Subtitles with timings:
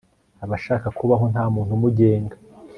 [0.43, 2.35] aba ashaka kubaho ntamuntu umugenga